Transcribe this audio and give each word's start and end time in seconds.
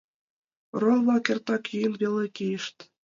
Орол-влак 0.75 1.25
эртак 1.31 1.63
йӱын 1.71 1.93
веле 2.01 2.25
кийышт. 2.35 2.75